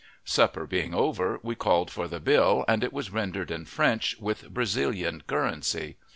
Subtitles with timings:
[0.25, 4.49] Supper being over, we called for the bill, and it was rendered in French, with
[4.51, 5.95] Brazilian currency.